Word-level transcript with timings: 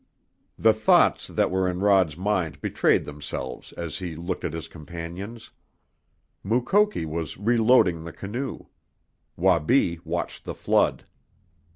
The 0.57 0.73
thoughts 0.73 1.27
that 1.27 1.51
were 1.51 1.69
in 1.69 1.79
Rod's 1.81 2.17
mind 2.17 2.59
betrayed 2.59 3.05
themselves 3.05 3.71
as 3.73 3.99
he 3.99 4.15
looked 4.15 4.43
at 4.43 4.53
his 4.53 4.67
companions. 4.67 5.51
Mukoki 6.43 7.05
was 7.05 7.37
reloading 7.37 8.03
the 8.03 8.11
canoe. 8.11 8.61
Wabi 9.37 9.99
watched 10.03 10.43
the 10.45 10.55
flood. 10.55 11.05